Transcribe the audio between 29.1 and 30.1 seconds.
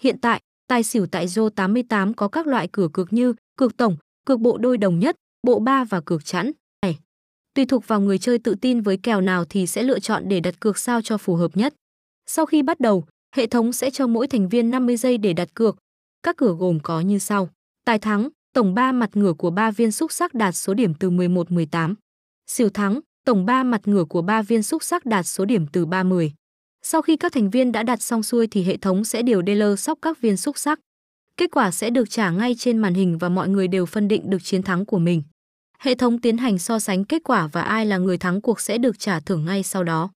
điều dealer sóc